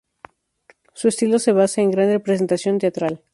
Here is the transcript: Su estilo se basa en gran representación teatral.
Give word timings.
Su 0.95 1.09
estilo 1.09 1.37
se 1.37 1.51
basa 1.51 1.79
en 1.79 1.91
gran 1.91 2.07
representación 2.09 2.79
teatral. 2.79 3.21